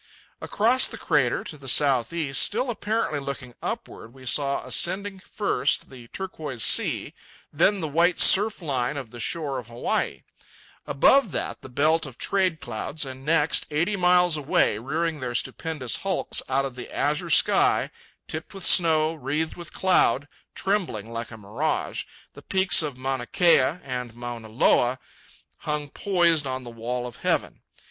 Across 0.41 0.87
the 0.87 0.97
crater, 0.97 1.43
to 1.43 1.59
the 1.59 1.67
south 1.67 2.11
east, 2.11 2.41
still 2.41 2.71
apparently 2.71 3.19
looking 3.19 3.53
upward, 3.61 4.15
we 4.15 4.25
saw 4.25 4.65
ascending, 4.65 5.19
first, 5.19 5.91
the 5.91 6.07
turquoise 6.07 6.63
sea, 6.63 7.13
then 7.53 7.81
the 7.81 7.87
white 7.87 8.19
surf 8.19 8.63
line 8.63 8.97
of 8.97 9.11
the 9.11 9.19
shore 9.19 9.59
of 9.59 9.67
Hawaii; 9.67 10.23
above 10.87 11.31
that 11.33 11.61
the 11.61 11.69
belt 11.69 12.07
of 12.07 12.17
trade 12.17 12.59
clouds, 12.59 13.05
and 13.05 13.23
next, 13.23 13.67
eighty 13.69 13.95
miles 13.95 14.35
away, 14.37 14.79
rearing 14.79 15.19
their 15.19 15.35
stupendous 15.35 15.97
hulks 15.97 16.41
out 16.49 16.65
of 16.65 16.73
the 16.75 16.91
azure 16.91 17.29
sky, 17.29 17.91
tipped 18.27 18.55
with 18.55 18.65
snow, 18.65 19.13
wreathed 19.13 19.55
with 19.55 19.71
cloud, 19.71 20.27
trembling 20.55 21.13
like 21.13 21.29
a 21.29 21.37
mirage, 21.37 22.05
the 22.33 22.41
peaks 22.41 22.81
of 22.81 22.97
Mauna 22.97 23.27
Kea 23.27 23.77
and 23.83 24.15
Mauna 24.15 24.49
Loa 24.49 24.97
hung 25.59 25.89
poised 25.89 26.47
on 26.47 26.63
the 26.63 26.71
wall 26.71 27.05
of 27.05 27.17
heaven. 27.17 27.61